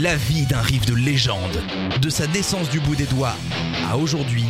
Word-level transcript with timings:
La 0.00 0.16
vie 0.16 0.46
d'un 0.46 0.62
riff 0.62 0.86
de 0.86 0.94
légende, 0.94 1.62
de 2.00 2.08
sa 2.08 2.26
naissance 2.26 2.70
du 2.70 2.80
bout 2.80 2.96
des 2.96 3.04
doigts 3.04 3.34
à 3.90 3.98
aujourd'hui, 3.98 4.46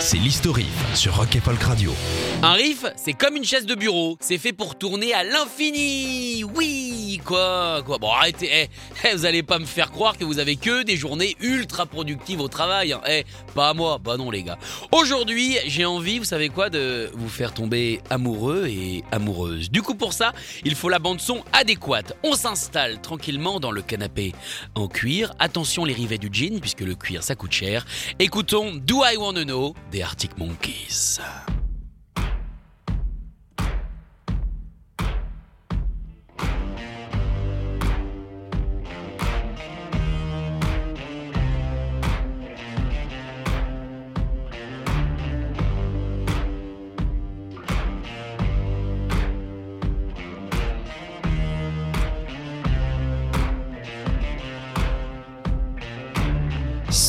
c'est 0.00 0.16
l'historif 0.16 0.66
sur 0.94 1.16
Rock 1.16 1.36
et 1.36 1.40
Folk 1.40 1.62
Radio. 1.62 1.94
Un 2.42 2.54
riff, 2.54 2.84
c'est 2.96 3.12
comme 3.12 3.36
une 3.36 3.44
chaise 3.44 3.66
de 3.66 3.74
bureau, 3.76 4.16
c'est 4.18 4.38
fait 4.38 4.52
pour 4.52 4.76
tourner 4.76 5.12
à 5.12 5.22
l'infini. 5.22 6.42
Oui, 6.42 7.20
quoi, 7.24 7.82
quoi. 7.84 7.98
Bon, 7.98 8.10
arrêtez, 8.10 8.48
eh, 8.50 8.68
eh, 9.04 9.14
vous 9.14 9.26
allez 9.26 9.42
pas 9.42 9.58
me 9.58 9.66
faire 9.66 9.92
croire 9.92 10.16
que 10.16 10.24
vous 10.24 10.38
avez 10.38 10.56
que 10.56 10.82
des 10.82 10.96
journées 10.96 11.36
ultra 11.40 11.86
productives 11.86 12.40
au 12.40 12.48
travail. 12.48 12.92
Hein. 12.92 13.02
Eh, 13.08 13.24
pas 13.54 13.68
à 13.68 13.74
moi, 13.74 13.98
bah 14.02 14.16
non 14.16 14.30
les 14.30 14.42
gars. 14.42 14.58
Aujourd'hui, 14.90 15.56
j'ai 15.66 15.84
envie, 15.84 16.18
vous 16.18 16.24
savez 16.24 16.48
quoi, 16.48 16.70
de 16.70 17.10
vous 17.14 17.28
faire 17.28 17.52
tomber 17.52 18.00
amoureux 18.08 18.66
et 18.66 19.04
amoureuse. 19.12 19.70
Du 19.70 19.82
coup, 19.82 19.94
pour 19.94 20.14
ça, 20.14 20.32
il 20.64 20.74
faut 20.74 20.88
la 20.88 20.98
bande 20.98 21.20
son 21.20 21.44
adéquate. 21.52 22.16
On 22.24 22.32
s'installe 22.32 23.00
tranquillement 23.00 23.60
dans 23.60 23.70
le 23.70 23.82
canapé 23.82 24.32
en 24.80 24.88
cuir. 24.88 25.32
Attention 25.38 25.84
les 25.84 25.94
rivets 25.94 26.18
du 26.18 26.28
jean, 26.32 26.60
puisque 26.60 26.80
le 26.80 26.94
cuir 26.94 27.22
ça 27.22 27.34
coûte 27.34 27.52
cher. 27.52 27.86
Écoutons 28.18 28.74
Do 28.74 29.02
I 29.04 29.16
Wanna 29.16 29.44
Know 29.44 29.74
des 29.90 30.02
Arctic 30.02 30.36
Monkeys. 30.38 31.20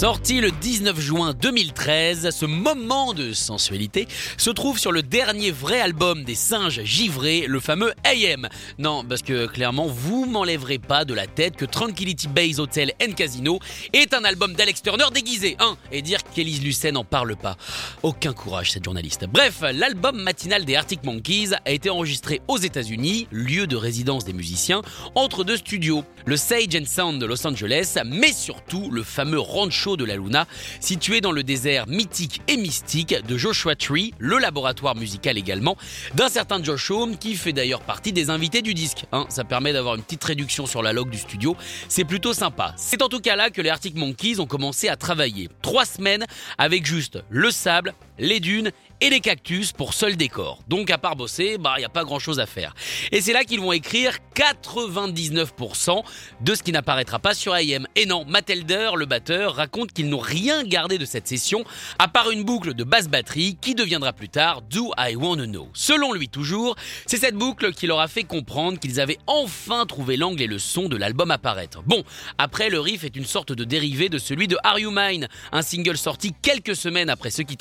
Sorti 0.01 0.41
le 0.41 0.49
19 0.49 0.99
juin 0.99 1.35
2013, 1.39 2.31
ce 2.31 2.47
moment 2.47 3.13
de 3.13 3.33
sensualité 3.33 4.07
se 4.35 4.49
trouve 4.49 4.79
sur 4.79 4.91
le 4.91 5.03
dernier 5.03 5.51
vrai 5.51 5.79
album 5.79 6.23
des 6.23 6.33
singes 6.33 6.81
givrés, 6.83 7.45
le 7.47 7.59
fameux 7.59 7.93
AM. 8.03 8.49
Non, 8.79 9.05
parce 9.07 9.21
que 9.21 9.45
clairement, 9.45 9.85
vous 9.85 10.25
m'enlèverez 10.25 10.79
pas 10.79 11.05
de 11.05 11.13
la 11.13 11.27
tête 11.27 11.55
que 11.55 11.65
Tranquility 11.65 12.27
Base 12.29 12.59
Hotel 12.59 12.93
and 12.99 13.11
Casino 13.11 13.59
est 13.93 14.15
un 14.15 14.23
album 14.23 14.55
d'Alex 14.55 14.81
Turner 14.81 15.05
déguisé, 15.13 15.55
hein, 15.59 15.77
et 15.91 16.01
dire 16.01 16.23
qu'Élise 16.23 16.63
Lucet 16.63 16.91
n'en 16.91 17.03
parle 17.03 17.35
pas. 17.35 17.55
Aucun 18.01 18.33
courage, 18.33 18.71
cette 18.71 18.85
journaliste. 18.85 19.27
Bref, 19.31 19.61
l'album 19.61 20.19
matinal 20.19 20.65
des 20.65 20.77
Arctic 20.77 21.03
Monkeys 21.03 21.51
a 21.63 21.69
été 21.69 21.91
enregistré 21.91 22.41
aux 22.47 22.57
États-Unis, 22.57 23.27
lieu 23.29 23.67
de 23.67 23.75
résidence 23.75 24.25
des 24.25 24.33
musiciens, 24.33 24.81
entre 25.13 25.43
deux 25.43 25.57
studios, 25.57 26.03
le 26.25 26.37
Sage 26.37 26.75
and 26.75 26.85
Sound 26.87 27.21
de 27.21 27.27
Los 27.27 27.45
Angeles, 27.45 27.97
mais 28.03 28.33
surtout 28.33 28.89
le 28.89 29.03
fameux 29.03 29.39
rancho 29.39 29.90
de 29.97 30.05
la 30.05 30.15
Luna, 30.15 30.47
situé 30.79 31.21
dans 31.21 31.31
le 31.31 31.43
désert 31.43 31.87
mythique 31.87 32.41
et 32.47 32.57
mystique 32.57 33.15
de 33.25 33.37
Joshua 33.37 33.75
Tree, 33.75 34.13
le 34.19 34.37
laboratoire 34.37 34.95
musical 34.95 35.37
également, 35.37 35.77
d'un 36.15 36.29
certain 36.29 36.63
Josh 36.63 36.91
Home 36.91 37.17
qui 37.17 37.35
fait 37.35 37.53
d'ailleurs 37.53 37.81
partie 37.81 38.13
des 38.13 38.29
invités 38.29 38.61
du 38.61 38.73
disque. 38.73 39.05
Hein. 39.11 39.25
ça 39.29 39.43
permet 39.43 39.73
d'avoir 39.73 39.95
une 39.95 40.03
petite 40.03 40.23
réduction 40.23 40.65
sur 40.65 40.81
la 40.81 40.93
log 40.93 41.09
du 41.09 41.17
studio, 41.17 41.55
c'est 41.87 42.05
plutôt 42.05 42.33
sympa. 42.33 42.73
C'est 42.77 43.01
en 43.01 43.09
tout 43.09 43.19
cas 43.19 43.35
là 43.35 43.49
que 43.49 43.61
les 43.61 43.69
Arctic 43.69 43.95
Monkeys 43.95 44.39
ont 44.39 44.45
commencé 44.45 44.87
à 44.87 44.95
travailler. 44.95 45.49
Trois 45.61 45.85
semaines 45.85 46.25
avec 46.57 46.85
juste 46.85 47.19
le 47.29 47.51
sable, 47.51 47.93
les 48.19 48.39
dunes 48.39 48.71
et 49.01 49.09
les 49.09 49.19
cactus 49.19 49.71
pour 49.71 49.93
seul 49.93 50.15
décor. 50.15 50.59
Donc 50.67 50.89
à 50.91 50.97
part 50.97 51.15
bosser, 51.15 51.57
bah 51.57 51.73
il 51.77 51.79
n'y 51.79 51.85
a 51.85 51.89
pas 51.89 52.03
grand 52.03 52.19
chose 52.19 52.39
à 52.39 52.45
faire. 52.45 52.73
Et 53.11 53.21
c'est 53.21 53.33
là 53.33 53.43
qu'ils 53.43 53.59
vont 53.59 53.71
écrire 53.71 54.17
99% 54.35 56.03
de 56.41 56.55
ce 56.55 56.63
qui 56.63 56.71
n'apparaîtra 56.71 57.19
pas 57.19 57.33
sur 57.33 57.53
AM. 57.53 57.87
Et 57.95 58.05
non, 58.05 58.25
Matt 58.25 58.49
Elder, 58.49 58.91
le 58.95 59.05
batteur, 59.05 59.55
raconte 59.55 59.93
qu'ils 59.93 60.09
n'ont 60.09 60.19
rien 60.19 60.63
gardé 60.63 60.97
de 60.97 61.05
cette 61.05 61.27
session, 61.27 61.63
à 61.99 62.07
part 62.07 62.31
une 62.31 62.43
boucle 62.43 62.73
de 62.73 62.83
basse 62.83 63.07
batterie 63.07 63.57
qui 63.59 63.75
deviendra 63.75 64.13
plus 64.13 64.29
tard 64.29 64.61
Do 64.61 64.91
I 64.97 65.15
Wanna 65.15 65.45
Know. 65.45 65.69
Selon 65.73 66.13
lui 66.13 66.29
toujours, 66.29 66.75
c'est 67.05 67.17
cette 67.17 67.35
boucle 67.35 67.73
qui 67.73 67.87
leur 67.87 67.99
a 67.99 68.07
fait 68.07 68.23
comprendre 68.23 68.79
qu'ils 68.79 68.99
avaient 68.99 69.19
enfin 69.27 69.85
trouvé 69.85 70.17
l'angle 70.17 70.41
et 70.41 70.47
le 70.47 70.59
son 70.59 70.89
de 70.89 70.97
l'album 70.97 71.31
apparaître. 71.31 71.81
Bon, 71.83 72.03
après 72.37 72.69
le 72.69 72.79
riff 72.79 73.03
est 73.03 73.15
une 73.15 73.25
sorte 73.25 73.51
de 73.51 73.63
dérivé 73.63 74.09
de 74.09 74.17
celui 74.17 74.47
de 74.47 74.57
Are 74.63 74.79
You 74.79 74.91
Mine, 74.93 75.27
un 75.51 75.61
single 75.61 75.97
sorti 75.97 76.33
quelques 76.41 76.75
semaines 76.75 77.09
après 77.09 77.31
ce 77.31 77.41
qui 77.41 77.57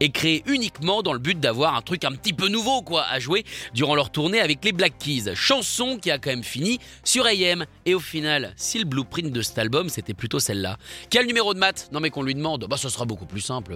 et 0.00 0.10
créé 0.10 0.42
uniquement 0.60 1.02
dans 1.02 1.14
le 1.14 1.18
but 1.18 1.40
d'avoir 1.40 1.74
un 1.74 1.80
truc 1.80 2.04
un 2.04 2.12
petit 2.12 2.34
peu 2.34 2.48
nouveau 2.48 2.82
quoi 2.82 3.04
à 3.10 3.18
jouer 3.18 3.44
durant 3.72 3.94
leur 3.94 4.10
tournée 4.10 4.40
avec 4.40 4.62
les 4.62 4.72
Black 4.72 4.98
Keys. 4.98 5.34
Chanson 5.34 5.96
qui 5.96 6.10
a 6.10 6.18
quand 6.18 6.28
même 6.28 6.44
fini 6.44 6.78
sur 7.02 7.24
AM. 7.24 7.64
Et 7.86 7.94
au 7.94 7.98
final, 7.98 8.52
si 8.56 8.78
le 8.78 8.84
blueprint 8.84 9.32
de 9.32 9.40
cet 9.40 9.58
album 9.58 9.88
c'était 9.88 10.12
plutôt 10.12 10.38
celle-là. 10.38 10.76
Quel 11.08 11.26
numéro 11.26 11.54
de 11.54 11.58
maths 11.58 11.88
Non 11.92 12.00
mais 12.00 12.10
qu'on 12.10 12.22
lui 12.22 12.34
demande, 12.34 12.66
bah 12.68 12.76
ce 12.76 12.90
sera 12.90 13.06
beaucoup 13.06 13.24
plus 13.24 13.40
simple. 13.40 13.74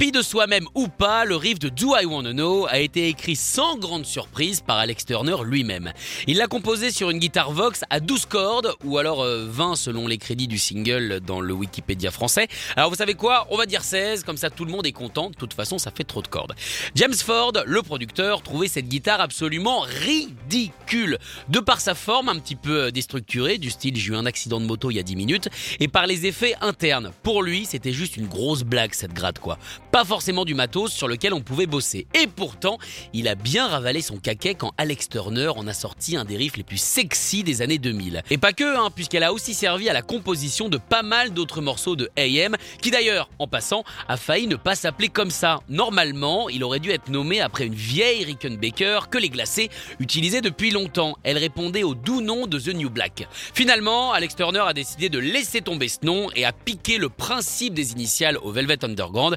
Copie 0.00 0.12
de 0.12 0.22
soi-même 0.22 0.66
ou 0.74 0.88
pas, 0.88 1.26
le 1.26 1.36
riff 1.36 1.58
de 1.58 1.68
Do 1.68 1.94
I 1.94 2.06
Wanna 2.06 2.32
Know 2.32 2.66
a 2.70 2.78
été 2.78 3.08
écrit 3.08 3.36
sans 3.36 3.76
grande 3.76 4.06
surprise 4.06 4.62
par 4.62 4.78
Alex 4.78 5.04
Turner 5.04 5.36
lui-même. 5.44 5.92
Il 6.26 6.38
l'a 6.38 6.46
composé 6.46 6.90
sur 6.90 7.10
une 7.10 7.18
guitare 7.18 7.52
Vox 7.52 7.82
à 7.90 8.00
12 8.00 8.24
cordes, 8.24 8.72
ou 8.82 8.96
alors 8.96 9.22
20 9.22 9.72
euh, 9.72 9.74
selon 9.74 10.06
les 10.06 10.16
crédits 10.16 10.48
du 10.48 10.56
single 10.56 11.20
dans 11.20 11.42
le 11.42 11.52
Wikipédia 11.52 12.10
français. 12.10 12.48
Alors 12.76 12.88
vous 12.88 12.96
savez 12.96 13.12
quoi? 13.12 13.46
On 13.50 13.58
va 13.58 13.66
dire 13.66 13.84
16, 13.84 14.24
comme 14.24 14.38
ça 14.38 14.48
tout 14.48 14.64
le 14.64 14.72
monde 14.72 14.86
est 14.86 14.92
content, 14.92 15.28
de 15.28 15.34
toute 15.34 15.52
façon 15.52 15.76
ça 15.76 15.90
fait 15.90 16.04
trop 16.04 16.22
de 16.22 16.28
cordes. 16.28 16.54
James 16.94 17.12
Ford, 17.12 17.52
le 17.66 17.82
producteur, 17.82 18.40
trouvait 18.40 18.68
cette 18.68 18.88
guitare 18.88 19.20
absolument 19.20 19.80
ridicule, 19.80 21.18
de 21.50 21.60
par 21.60 21.82
sa 21.82 21.94
forme 21.94 22.30
un 22.30 22.38
petit 22.38 22.56
peu 22.56 22.84
euh, 22.84 22.90
déstructurée, 22.90 23.58
du 23.58 23.68
style 23.68 23.96
j'ai 23.96 24.12
eu 24.12 24.16
un 24.16 24.24
accident 24.24 24.60
de 24.60 24.66
moto 24.66 24.90
il 24.90 24.94
y 24.94 25.00
a 25.00 25.02
10 25.02 25.16
minutes, 25.16 25.50
et 25.78 25.88
par 25.88 26.06
les 26.06 26.24
effets 26.24 26.54
internes. 26.62 27.12
Pour 27.22 27.42
lui, 27.42 27.66
c'était 27.66 27.92
juste 27.92 28.16
une 28.16 28.28
grosse 28.28 28.62
blague 28.62 28.94
cette 28.94 29.12
gratte 29.12 29.40
quoi 29.40 29.58
pas 29.90 30.04
forcément 30.04 30.44
du 30.44 30.54
matos 30.54 30.92
sur 30.92 31.08
lequel 31.08 31.34
on 31.34 31.40
pouvait 31.40 31.66
bosser. 31.66 32.06
Et 32.14 32.26
pourtant, 32.26 32.78
il 33.12 33.28
a 33.28 33.34
bien 33.34 33.66
ravalé 33.66 34.02
son 34.02 34.18
caquet 34.18 34.54
quand 34.54 34.72
Alex 34.78 35.08
Turner 35.08 35.48
en 35.56 35.66
a 35.66 35.72
sorti 35.72 36.16
un 36.16 36.24
des 36.24 36.36
riffs 36.36 36.56
les 36.56 36.62
plus 36.62 36.80
sexy 36.80 37.42
des 37.42 37.62
années 37.62 37.78
2000. 37.78 38.22
Et 38.30 38.38
pas 38.38 38.52
que, 38.52 38.78
hein, 38.78 38.90
puisqu'elle 38.94 39.24
a 39.24 39.32
aussi 39.32 39.54
servi 39.54 39.88
à 39.88 39.92
la 39.92 40.02
composition 40.02 40.68
de 40.68 40.78
pas 40.78 41.02
mal 41.02 41.32
d'autres 41.32 41.60
morceaux 41.60 41.96
de 41.96 42.10
AM, 42.16 42.56
qui 42.80 42.90
d'ailleurs, 42.90 43.30
en 43.38 43.46
passant, 43.46 43.84
a 44.08 44.16
failli 44.16 44.46
ne 44.46 44.56
pas 44.56 44.74
s'appeler 44.74 45.08
comme 45.08 45.30
ça. 45.30 45.60
Normalement, 45.68 46.48
il 46.48 46.62
aurait 46.62 46.80
dû 46.80 46.90
être 46.90 47.08
nommé 47.08 47.40
après 47.40 47.66
une 47.66 47.74
vieille 47.74 48.24
Rickenbacker 48.24 49.08
que 49.10 49.18
les 49.18 49.28
glacés 49.28 49.70
utilisaient 49.98 50.40
depuis 50.40 50.70
longtemps. 50.70 51.16
Elle 51.24 51.38
répondait 51.38 51.82
au 51.82 51.94
doux 51.94 52.20
nom 52.20 52.46
de 52.46 52.58
The 52.58 52.74
New 52.74 52.90
Black. 52.90 53.26
Finalement, 53.54 54.12
Alex 54.12 54.36
Turner 54.36 54.64
a 54.66 54.72
décidé 54.72 55.08
de 55.08 55.18
laisser 55.18 55.60
tomber 55.60 55.88
ce 55.88 55.98
nom 56.04 56.28
et 56.36 56.44
a 56.44 56.52
piqué 56.52 56.98
le 56.98 57.08
principe 57.08 57.74
des 57.74 57.92
initiales 57.92 58.38
au 58.42 58.52
Velvet 58.52 58.84
Underground 58.84 59.36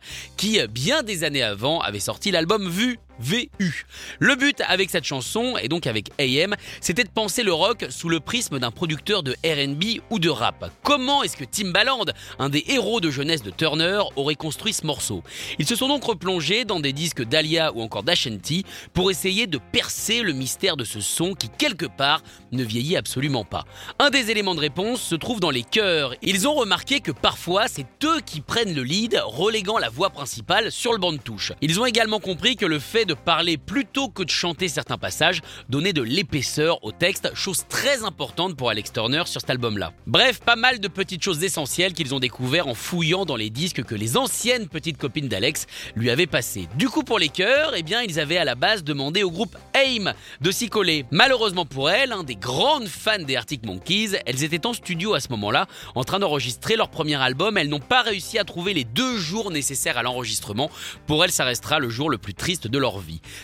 bien 0.69 1.03
des 1.03 1.23
années 1.23 1.43
avant, 1.43 1.79
avait 1.79 1.99
sorti 1.99 2.31
l'album 2.31 2.69
Vu 2.69 2.99
VU. 3.19 3.85
Le 4.19 4.35
but 4.35 4.61
avec 4.67 4.89
cette 4.89 5.03
chanson, 5.03 5.57
et 5.61 5.67
donc 5.67 5.87
avec 5.87 6.09
AM, 6.19 6.55
c'était 6.81 7.03
de 7.03 7.09
penser 7.09 7.43
le 7.43 7.53
rock 7.53 7.85
sous 7.89 8.09
le 8.09 8.19
prisme 8.19 8.59
d'un 8.59 8.71
producteur 8.71 9.23
de 9.23 9.35
RB 9.45 10.01
ou 10.09 10.19
de 10.19 10.29
rap. 10.29 10.71
Comment 10.83 11.23
est-ce 11.23 11.37
que 11.37 11.43
Timbaland, 11.43 12.05
un 12.39 12.49
des 12.49 12.63
héros 12.67 12.99
de 12.99 13.09
jeunesse 13.09 13.43
de 13.43 13.51
Turner, 13.51 14.01
aurait 14.15 14.35
construit 14.35 14.73
ce 14.73 14.85
morceau? 14.85 15.23
Ils 15.59 15.67
se 15.67 15.75
sont 15.75 15.87
donc 15.87 16.03
replongés 16.03 16.65
dans 16.65 16.79
des 16.79 16.93
disques 16.93 17.23
d'Alia 17.23 17.71
ou 17.73 17.81
encore 17.81 18.03
d'Ashanti 18.03 18.65
pour 18.93 19.11
essayer 19.11 19.47
de 19.47 19.57
percer 19.57 20.21
le 20.21 20.33
mystère 20.33 20.77
de 20.77 20.83
ce 20.83 21.01
son 21.01 21.33
qui, 21.33 21.49
quelque 21.49 21.85
part, 21.85 22.21
ne 22.51 22.63
vieillit 22.63 22.97
absolument 22.97 23.45
pas. 23.45 23.65
Un 23.99 24.09
des 24.09 24.31
éléments 24.31 24.55
de 24.55 24.59
réponse 24.59 25.01
se 25.01 25.15
trouve 25.15 25.39
dans 25.39 25.51
les 25.51 25.63
chœurs. 25.63 26.15
Ils 26.21 26.47
ont 26.47 26.53
remarqué 26.53 26.99
que 26.99 27.11
parfois, 27.11 27.67
c'est 27.67 27.85
eux 28.03 28.21
qui 28.25 28.41
prennent 28.41 28.73
le 28.73 28.83
lead, 28.83 29.21
reléguant 29.25 29.77
la 29.77 29.89
voix 29.89 30.09
principale 30.09 30.71
sur 30.71 30.93
le 30.93 30.99
banc 30.99 31.13
de 31.13 31.17
touche. 31.17 31.51
Ils 31.61 31.79
ont 31.79 31.85
également 31.85 32.19
compris 32.19 32.55
que 32.55 32.65
le 32.65 32.79
fait 32.79 33.05
de 33.05 33.12
parler 33.13 33.57
plutôt 33.57 34.09
que 34.09 34.23
de 34.23 34.29
chanter 34.29 34.67
certains 34.67 34.97
passages 34.97 35.41
donnait 35.69 35.93
de 35.93 36.01
l'épaisseur 36.01 36.83
au 36.83 36.91
texte, 36.91 37.29
chose 37.33 37.65
très 37.67 38.03
importante 38.03 38.55
pour 38.55 38.69
Alex 38.69 38.93
Turner 38.93 39.23
sur 39.25 39.41
cet 39.41 39.49
album-là. 39.49 39.93
Bref, 40.07 40.39
pas 40.39 40.55
mal 40.55 40.79
de 40.79 40.87
petites 40.87 41.23
choses 41.23 41.43
essentielles 41.43 41.93
qu'ils 41.93 42.15
ont 42.15 42.19
découvert 42.19 42.67
en 42.67 42.73
fouillant 42.73 43.25
dans 43.25 43.35
les 43.35 43.49
disques 43.49 43.83
que 43.83 43.95
les 43.95 44.17
anciennes 44.17 44.67
petites 44.67 44.97
copines 44.97 45.27
d'Alex 45.27 45.67
lui 45.95 46.09
avaient 46.09 46.27
passés. 46.27 46.67
Du 46.75 46.89
coup, 46.89 47.03
pour 47.03 47.19
les 47.19 47.29
chœurs, 47.29 47.73
eh 47.75 47.83
bien, 47.83 48.01
ils 48.01 48.19
avaient 48.19 48.37
à 48.37 48.45
la 48.45 48.55
base 48.55 48.83
demandé 48.83 49.23
au 49.23 49.31
groupe 49.31 49.57
AIM 49.73 50.13
de 50.41 50.51
s'y 50.51 50.69
coller. 50.69 51.05
Malheureusement 51.11 51.65
pour 51.65 51.89
elles, 51.89 52.13
des 52.25 52.35
grandes 52.35 52.87
fans 52.87 53.19
des 53.19 53.35
Arctic 53.35 53.65
Monkeys, 53.65 54.19
elles 54.25 54.43
étaient 54.43 54.65
en 54.65 54.73
studio 54.73 55.13
à 55.13 55.19
ce 55.19 55.29
moment-là, 55.29 55.67
en 55.95 56.03
train 56.03 56.19
d'enregistrer 56.19 56.75
leur 56.75 56.89
premier 56.89 57.15
album. 57.15 57.57
Elles 57.57 57.69
n'ont 57.69 57.79
pas 57.79 58.01
réussi 58.01 58.37
à 58.37 58.43
trouver 58.43 58.73
les 58.73 58.83
deux 58.83 59.17
jours 59.17 59.51
nécessaires 59.51 59.97
à 59.97 60.03
l'enregistrement. 60.03 60.69
Pour 61.07 61.23
elles, 61.23 61.31
ça 61.31 61.43
restera 61.43 61.79
le 61.79 61.89
jour 61.89 62.09
le 62.09 62.17
plus 62.17 62.33
triste 62.33 62.67
de 62.67 62.77
leur 62.77 62.92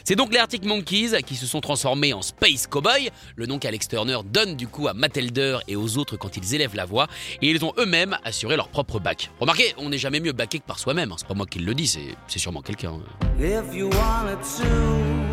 C'est 0.03 0.15
donc 0.15 0.33
les 0.33 0.39
Arctic 0.39 0.65
Monkeys 0.65 1.21
qui 1.25 1.35
se 1.35 1.45
sont 1.45 1.61
transformés 1.61 2.13
en 2.13 2.21
Space 2.21 2.67
Cowboy, 2.67 3.09
le 3.35 3.45
nom 3.45 3.59
qu'Alex 3.59 3.87
Turner 3.87 4.19
donne 4.25 4.55
du 4.55 4.67
coup 4.67 4.87
à 4.87 4.93
Matt 4.93 5.17
Elder 5.17 5.59
et 5.67 5.75
aux 5.75 5.97
autres 5.97 6.17
quand 6.17 6.37
ils 6.37 6.55
élèvent 6.55 6.75
la 6.75 6.85
voix, 6.85 7.07
et 7.41 7.49
ils 7.49 7.63
ont 7.63 7.73
eux-mêmes 7.77 8.17
assuré 8.23 8.55
leur 8.55 8.69
propre 8.69 8.99
bac. 8.99 9.29
Remarquez, 9.39 9.73
on 9.77 9.89
n'est 9.89 9.97
jamais 9.97 10.19
mieux 10.19 10.33
backé 10.33 10.59
que 10.59 10.65
par 10.65 10.79
soi-même, 10.79 11.11
hein. 11.11 11.15
c'est 11.17 11.27
pas 11.27 11.33
moi 11.33 11.45
qui 11.45 11.59
le 11.59 11.73
dis, 11.73 11.87
c'est 11.87 12.39
sûrement 12.39 12.61
quelqu'un. 12.61 12.99
To, 14.39 15.28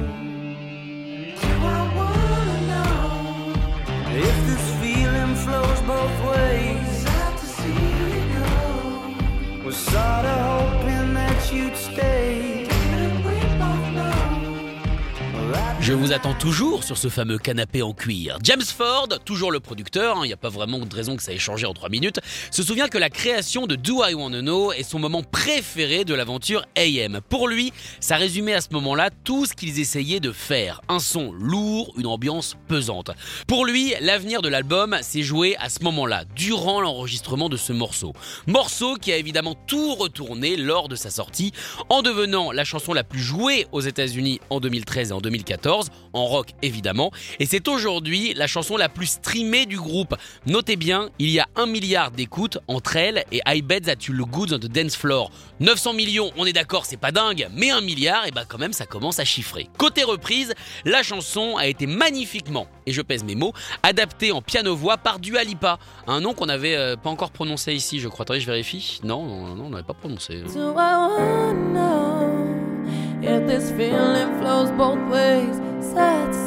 Je 15.86 15.92
vous 15.92 16.12
attends 16.12 16.34
toujours 16.34 16.82
sur 16.82 16.98
ce 16.98 17.06
fameux 17.06 17.38
canapé 17.38 17.80
en 17.80 17.92
cuir. 17.92 18.38
James 18.42 18.60
Ford, 18.60 19.06
toujours 19.24 19.52
le 19.52 19.60
producteur, 19.60 20.16
il 20.16 20.18
hein, 20.18 20.26
n'y 20.26 20.32
a 20.32 20.36
pas 20.36 20.48
vraiment 20.48 20.80
de 20.80 20.92
raison 20.92 21.14
que 21.14 21.22
ça 21.22 21.32
ait 21.32 21.38
changé 21.38 21.64
en 21.64 21.74
3 21.74 21.90
minutes, 21.90 22.18
se 22.50 22.64
souvient 22.64 22.88
que 22.88 22.98
la 22.98 23.08
création 23.08 23.68
de 23.68 23.76
Do 23.76 24.04
I 24.04 24.14
Wanna 24.14 24.40
Know 24.40 24.72
est 24.72 24.82
son 24.82 24.98
moment 24.98 25.22
préféré 25.22 26.04
de 26.04 26.12
l'aventure 26.12 26.64
AM. 26.76 27.20
Pour 27.28 27.46
lui, 27.46 27.72
ça 28.00 28.16
résumait 28.16 28.54
à 28.54 28.60
ce 28.62 28.70
moment-là 28.72 29.10
tout 29.22 29.46
ce 29.46 29.54
qu'ils 29.54 29.78
essayaient 29.78 30.18
de 30.18 30.32
faire. 30.32 30.80
Un 30.88 30.98
son 30.98 31.30
lourd, 31.30 31.94
une 31.96 32.06
ambiance 32.06 32.56
pesante. 32.66 33.12
Pour 33.46 33.64
lui, 33.64 33.94
l'avenir 34.00 34.42
de 34.42 34.48
l'album 34.48 34.96
s'est 35.02 35.22
joué 35.22 35.54
à 35.60 35.68
ce 35.68 35.84
moment-là, 35.84 36.24
durant 36.34 36.80
l'enregistrement 36.80 37.48
de 37.48 37.56
ce 37.56 37.72
morceau. 37.72 38.12
Morceau 38.48 38.96
qui 38.96 39.12
a 39.12 39.18
évidemment 39.18 39.54
tout 39.68 39.94
retourné 39.94 40.56
lors 40.56 40.88
de 40.88 40.96
sa 40.96 41.10
sortie, 41.10 41.52
en 41.90 42.02
devenant 42.02 42.50
la 42.50 42.64
chanson 42.64 42.92
la 42.92 43.04
plus 43.04 43.20
jouée 43.20 43.68
aux 43.70 43.82
États-Unis 43.82 44.40
en 44.50 44.58
2013 44.58 45.10
et 45.10 45.12
en 45.12 45.20
2014 45.20 45.75
en 46.12 46.24
rock 46.26 46.48
évidemment, 46.62 47.10
et 47.40 47.46
c'est 47.46 47.68
aujourd'hui 47.68 48.34
la 48.34 48.46
chanson 48.46 48.76
la 48.76 48.88
plus 48.88 49.06
streamée 49.06 49.66
du 49.66 49.76
groupe. 49.76 50.14
Notez 50.46 50.76
bien, 50.76 51.10
il 51.18 51.30
y 51.30 51.40
a 51.40 51.46
un 51.56 51.66
milliard 51.66 52.10
d'écoutes 52.10 52.58
entre 52.68 52.96
elle 52.96 53.24
et 53.32 53.40
I 53.46 53.62
Bet 53.62 53.82
That 53.82 54.06
You 54.06 54.14
Look 54.14 54.30
Good 54.30 54.52
on 54.52 54.58
the 54.58 54.66
Dance 54.66 54.96
Floor. 54.96 55.30
900 55.60 55.94
millions, 55.94 56.30
on 56.36 56.46
est 56.46 56.52
d'accord, 56.52 56.84
c'est 56.84 56.96
pas 56.96 57.12
dingue, 57.12 57.48
mais 57.52 57.70
un 57.70 57.80
milliard, 57.80 58.26
et 58.26 58.30
bah 58.30 58.44
quand 58.46 58.58
même 58.58 58.72
ça 58.72 58.86
commence 58.86 59.18
à 59.18 59.24
chiffrer. 59.24 59.68
Côté 59.78 60.04
reprise, 60.04 60.54
la 60.84 61.02
chanson 61.02 61.56
a 61.56 61.66
été 61.66 61.86
magnifiquement, 61.86 62.66
et 62.86 62.92
je 62.92 63.02
pèse 63.02 63.24
mes 63.24 63.34
mots, 63.34 63.52
adaptée 63.82 64.32
en 64.32 64.42
piano-voix 64.42 64.96
par 64.98 65.18
Dua 65.18 65.44
Lipa, 65.44 65.78
un 66.06 66.20
nom 66.20 66.34
qu'on 66.34 66.46
n'avait 66.46 66.76
euh, 66.76 66.96
pas 66.96 67.10
encore 67.10 67.30
prononcé 67.30 67.74
ici, 67.74 68.00
je 68.00 68.08
crois. 68.08 68.22
Attendez, 68.22 68.40
je 68.40 68.46
vérifie. 68.46 69.00
Non, 69.04 69.24
non, 69.24 69.54
non 69.54 69.64
on 69.66 69.70
n'avait 69.70 69.82
pas 69.82 69.94
prononcé. 69.94 70.42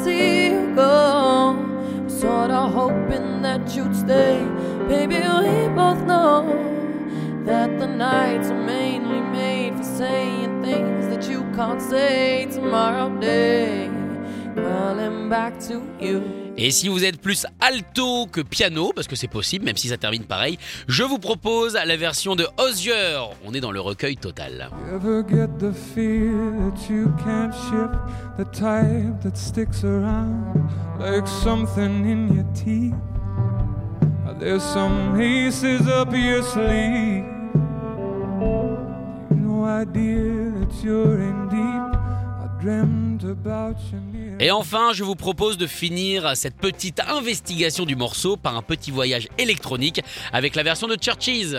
See 0.04 0.46
you 0.46 0.74
go. 0.74 2.06
Sorta 2.08 2.60
hoping 2.60 3.42
that 3.42 3.76
you'd 3.76 3.94
stay. 3.94 4.42
Baby, 4.88 5.16
we 5.16 5.68
both 5.74 6.02
know 6.04 6.46
that 7.44 7.78
the 7.78 7.86
nights 7.86 8.48
are 8.50 8.62
mainly 8.64 9.20
made 9.20 9.76
for 9.76 9.82
saying 9.84 10.62
things 10.62 11.06
that 11.08 11.28
you 11.28 11.42
can't 11.54 11.82
say 11.82 12.46
tomorrow 12.46 13.10
day. 13.20 13.90
Calling 14.54 15.28
back 15.28 15.60
to 15.68 15.82
you. 16.00 16.49
Et 16.62 16.70
si 16.70 16.88
vous 16.88 17.06
êtes 17.06 17.18
plus 17.18 17.46
alto 17.58 18.26
que 18.26 18.42
piano, 18.42 18.92
parce 18.94 19.06
que 19.06 19.16
c'est 19.16 19.28
possible, 19.28 19.64
même 19.64 19.78
si 19.78 19.88
ça 19.88 19.96
termine 19.96 20.24
pareil, 20.24 20.58
je 20.88 21.02
vous 21.02 21.18
propose 21.18 21.72
la 21.72 21.96
version 21.96 22.36
de 22.36 22.46
Osier. 22.58 23.18
On 23.46 23.54
est 23.54 23.60
dans 23.60 23.72
le 23.72 23.80
recueil 23.80 24.18
total. 24.18 24.68
There's 34.38 34.62
some 34.62 35.20
aces 35.20 35.86
up 35.86 36.14
your 36.14 36.42
sleeve? 36.42 37.24
No 39.30 39.64
idea 39.64 40.50
that 40.52 40.82
you're 40.82 41.20
in 41.20 41.48
deep. 41.50 42.00
I 42.40 42.48
dreamt 42.58 43.24
about 43.24 43.76
you. 43.92 44.09
Et 44.42 44.50
enfin, 44.50 44.92
je 44.94 45.04
vous 45.04 45.16
propose 45.16 45.58
de 45.58 45.66
finir 45.66 46.34
cette 46.34 46.56
petite 46.56 46.98
investigation 47.00 47.84
du 47.84 47.94
morceau 47.94 48.38
par 48.38 48.56
un 48.56 48.62
petit 48.62 48.90
voyage 48.90 49.28
électronique 49.36 50.00
avec 50.32 50.56
la 50.56 50.62
version 50.62 50.88
de 50.88 50.96
Churches. 50.96 51.54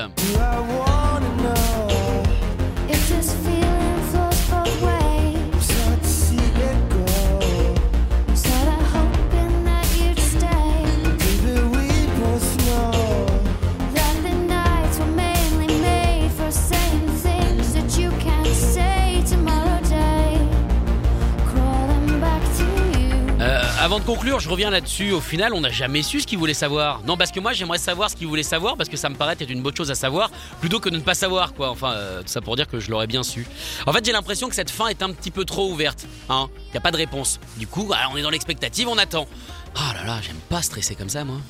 Avant 23.92 24.00
de 24.00 24.06
conclure, 24.06 24.40
je 24.40 24.48
reviens 24.48 24.70
là-dessus. 24.70 25.12
Au 25.12 25.20
final, 25.20 25.54
on 25.54 25.60
n'a 25.60 25.70
jamais 25.70 26.02
su 26.02 26.22
ce 26.22 26.26
qu'il 26.26 26.40
voulait 26.40 26.54
savoir. 26.54 27.02
Non, 27.06 27.18
parce 27.18 27.30
que 27.30 27.42
moi, 27.42 27.52
j'aimerais 27.52 27.78
savoir 27.78 28.10
ce 28.10 28.16
qu'il 28.16 28.26
voulait 28.26 28.42
savoir 28.42 28.78
parce 28.78 28.88
que 28.88 28.96
ça 28.96 29.10
me 29.10 29.16
paraît 29.16 29.36
être 29.38 29.50
une 29.50 29.62
bonne 29.62 29.76
chose 29.76 29.92
à 29.92 29.96
savoir 29.96 30.32
plutôt 30.62 30.80
que 30.80 30.88
de 30.88 30.96
ne 30.96 31.02
pas 31.02 31.14
savoir, 31.14 31.54
quoi. 31.54 31.72
Enfin, 31.72 31.92
euh, 31.92 32.22
tout 32.22 32.30
ça 32.30 32.40
pour 32.40 32.56
dire 32.56 32.70
que 32.70 32.80
je 32.80 32.90
l'aurais 32.90 33.08
bien 33.08 33.22
su. 33.22 33.46
En 33.86 33.92
fait, 33.92 34.06
j'ai 34.06 34.14
l'impression 34.14 34.48
que 34.48 34.56
cette 34.56 34.70
fin 34.70 34.88
est 34.88 35.04
un 35.04 35.12
petit 35.12 35.30
peu 35.30 35.44
trop 35.44 35.70
ouverte. 35.70 36.08
Hein 36.30 36.48
Il 36.68 36.72
n'y 36.72 36.78
a 36.78 36.80
pas 36.80 36.92
de 36.92 36.96
réponse. 36.96 37.42
Du 37.58 37.68
coup, 37.68 37.84
bah, 37.84 37.98
on 38.14 38.16
est 38.16 38.22
dans 38.22 38.30
l'expectative, 38.30 38.88
on 38.88 38.98
attend. 38.98 39.28
Ah 39.76 39.94
là 39.94 40.06
là, 40.06 40.22
j'aime 40.22 40.40
pas 40.48 40.62
stresser 40.62 40.96
comme 40.96 41.10
ça, 41.10 41.26
moi. 41.26 41.42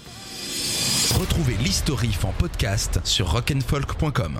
Retrouvez 1.19 1.57
l'historif 1.57 2.25
en 2.25 2.31
podcast 2.31 3.01
sur 3.03 3.29
rock'n'folk.com. 3.33 4.39